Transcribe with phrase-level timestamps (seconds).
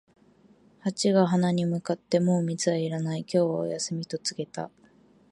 [0.79, 4.71] ハチが花に向かって、「もう蜜はいらない、今日はお休み」と告げた。